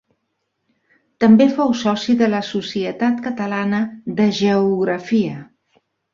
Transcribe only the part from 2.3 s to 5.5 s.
la Societat Catalana de Geografia.